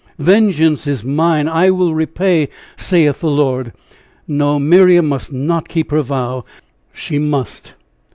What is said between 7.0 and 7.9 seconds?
must!